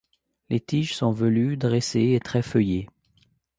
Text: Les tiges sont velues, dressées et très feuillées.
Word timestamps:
Les 0.49 0.59
tiges 0.59 0.95
sont 0.95 1.11
velues, 1.11 1.57
dressées 1.57 2.13
et 2.15 2.19
très 2.19 2.41
feuillées. 2.41 2.89